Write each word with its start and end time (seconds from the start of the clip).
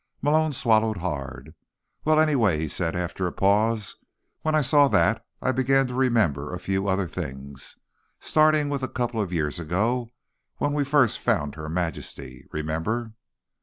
Malone 0.23 0.51
swallowed 0.51 0.97
hard. 0.97 1.53
"Well, 2.05 2.19
anyway," 2.19 2.57
he 2.57 2.67
said 2.67 2.95
after 2.95 3.27
a 3.27 3.31
pause, 3.31 3.97
"when 4.41 4.55
I 4.55 4.61
saw 4.61 4.87
that 4.87 5.23
I 5.43 5.51
began 5.51 5.85
to 5.85 5.93
remember 5.93 6.51
a 6.51 6.59
few 6.59 6.87
other 6.87 7.07
things. 7.07 7.77
Starting 8.19 8.67
with 8.67 8.81
a 8.81 8.87
couple 8.87 9.21
of 9.21 9.31
years 9.31 9.59
ago, 9.59 10.09
when 10.57 10.73
we 10.73 10.83
first 10.85 11.19
found 11.19 11.53
Her 11.53 11.69
Majesty, 11.69 12.47
remember?" 12.51 13.13